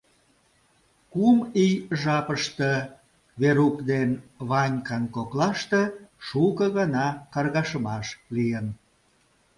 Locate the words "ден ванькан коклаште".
3.91-5.81